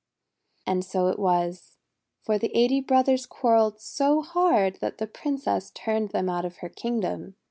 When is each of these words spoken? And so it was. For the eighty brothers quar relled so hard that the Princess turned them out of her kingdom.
And 0.65 0.83
so 0.83 1.09
it 1.09 1.19
was. 1.19 1.77
For 2.23 2.39
the 2.39 2.49
eighty 2.57 2.81
brothers 2.81 3.27
quar 3.27 3.53
relled 3.57 3.79
so 3.79 4.23
hard 4.23 4.77
that 4.77 4.97
the 4.97 5.05
Princess 5.05 5.69
turned 5.69 6.09
them 6.09 6.27
out 6.27 6.43
of 6.43 6.57
her 6.65 6.69
kingdom. 6.69 7.35